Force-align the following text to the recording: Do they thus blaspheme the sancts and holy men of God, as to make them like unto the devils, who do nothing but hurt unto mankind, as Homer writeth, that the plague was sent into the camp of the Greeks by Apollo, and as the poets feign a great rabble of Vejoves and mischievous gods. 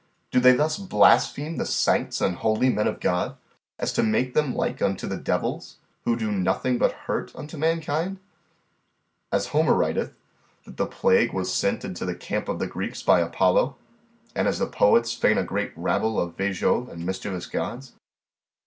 Do 0.31 0.39
they 0.39 0.53
thus 0.53 0.79
blaspheme 0.79 1.57
the 1.57 1.63
sancts 1.67 2.21
and 2.21 2.37
holy 2.37 2.69
men 2.71 2.87
of 2.87 2.99
God, 2.99 3.37
as 3.77 3.93
to 3.93 4.01
make 4.01 4.33
them 4.33 4.55
like 4.55 4.81
unto 4.81 5.05
the 5.05 5.15
devils, 5.15 5.77
who 6.05 6.15
do 6.15 6.31
nothing 6.31 6.79
but 6.79 6.91
hurt 7.05 7.31
unto 7.35 7.55
mankind, 7.55 8.17
as 9.31 9.49
Homer 9.49 9.75
writeth, 9.75 10.15
that 10.65 10.77
the 10.77 10.87
plague 10.87 11.33
was 11.33 11.53
sent 11.53 11.85
into 11.85 12.03
the 12.03 12.15
camp 12.15 12.49
of 12.49 12.57
the 12.57 12.65
Greeks 12.65 13.03
by 13.03 13.19
Apollo, 13.19 13.75
and 14.33 14.47
as 14.47 14.57
the 14.57 14.65
poets 14.65 15.13
feign 15.13 15.37
a 15.37 15.43
great 15.43 15.71
rabble 15.77 16.19
of 16.19 16.35
Vejoves 16.35 16.89
and 16.89 17.05
mischievous 17.05 17.45
gods. 17.45 17.93